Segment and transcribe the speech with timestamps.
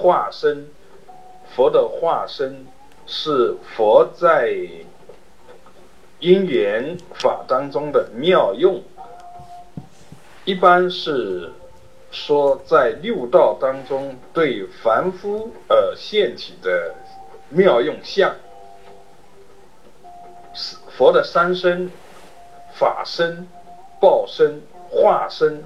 [0.00, 0.66] 化身，
[1.54, 2.66] 佛的化身
[3.06, 4.56] 是佛在
[6.20, 8.82] 因缘法当中的妙用，
[10.46, 11.52] 一般是
[12.10, 16.94] 说在六道当中对凡夫而现起的
[17.50, 18.34] 妙用相。
[20.96, 21.90] 佛的三身：
[22.72, 23.46] 法身、
[24.00, 25.62] 报身、化身。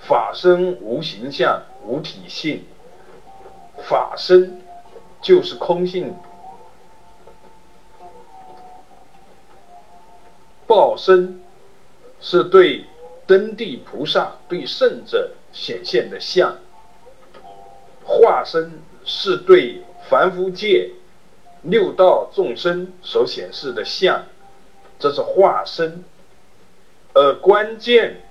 [0.00, 2.64] 法身无形象、无体性，
[4.18, 4.60] 身
[5.22, 6.14] 就是空性。
[10.66, 11.40] 报身
[12.20, 12.84] 是对
[13.26, 16.58] 登地菩萨、对圣者显现的相，
[18.04, 20.90] 化身是对凡夫界
[21.62, 24.26] 六道众生所显示的相，
[24.98, 26.04] 这是化身，
[27.14, 28.22] 而关键。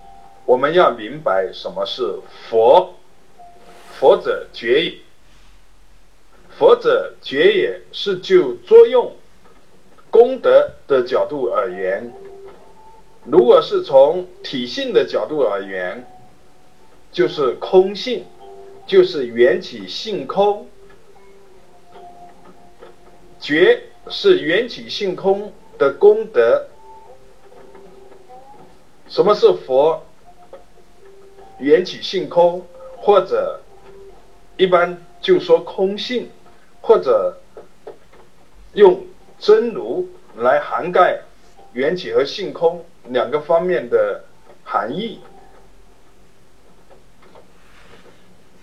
[0.46, 2.94] 我们要明白什么是佛，
[4.00, 5.07] 佛者觉也。
[6.58, 9.16] 佛者觉也是就作用、
[10.10, 12.12] 功德的角度而言。
[13.26, 16.08] 如果是从体性的角度而言，
[17.12, 18.26] 就是空性，
[18.88, 20.68] 就是缘起性空。
[23.40, 26.68] 觉是缘起性空的功德。
[29.08, 30.04] 什么是佛？
[31.60, 32.66] 缘起性空，
[32.98, 33.62] 或者
[34.58, 36.30] 一般就说空性，
[36.88, 37.38] 或者
[38.72, 39.06] 用
[39.38, 40.08] 真如
[40.38, 41.20] 来涵盖
[41.74, 44.24] 缘起和性空两个方面的
[44.64, 45.20] 含义。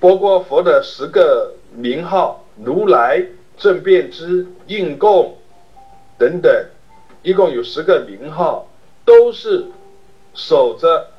[0.01, 3.23] 包括佛的十个名号，如来、
[3.59, 5.37] 正遍知、应供
[6.17, 6.51] 等等，
[7.23, 8.67] 一共有十个名号，
[9.05, 9.67] 都是
[10.33, 11.11] 守着。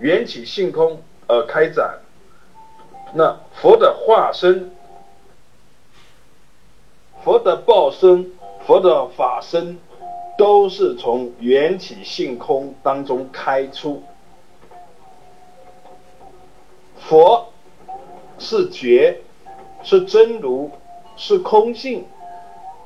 [0.00, 2.00] 缘起性空而开展，
[3.14, 4.72] 那佛的化身、
[7.24, 8.32] 佛的报身、
[8.66, 9.78] 佛的法身，
[10.36, 14.02] 都是从缘起性空当中开出。
[16.98, 17.46] 佛
[18.38, 19.20] 是觉，
[19.82, 20.70] 是真如，
[21.16, 22.04] 是空性，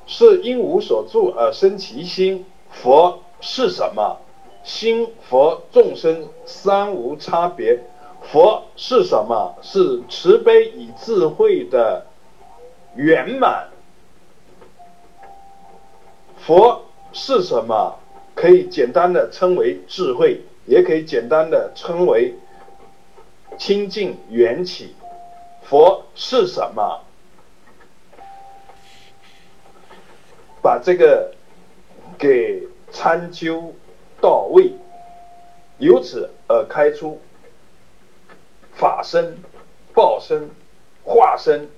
[0.06, 2.46] 是因无所住而生其心。
[2.70, 4.18] 佛是什么？
[4.62, 7.80] 心佛众生三无差别，
[8.22, 9.56] 佛是什么？
[9.62, 12.06] 是慈悲与智慧的
[12.94, 13.70] 圆满。
[16.48, 17.98] 佛是什么？
[18.34, 22.36] 可以简单的称为智慧，也可以简单的称为
[23.58, 24.96] 清净缘起。
[25.64, 27.02] 佛是什么？
[30.62, 31.34] 把这个
[32.16, 33.74] 给参究。
[34.20, 34.72] 到位，
[35.76, 37.20] 由此而开出
[38.72, 39.36] 法身、
[39.94, 40.50] 报身、
[41.04, 41.68] 化身，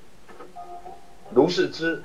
[1.35, 2.03] 如是之